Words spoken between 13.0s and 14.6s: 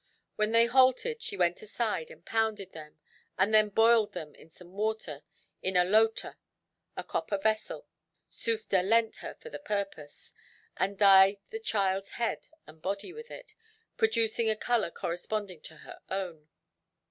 with it, producing a